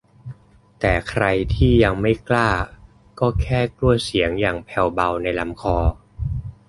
[0.79, 1.25] แต่ใคร
[1.55, 2.49] ที่ยังไม่กล้า
[3.19, 5.77] ก็แค่กลั้วเสียงอย่างแผ่วเบาในลำคอ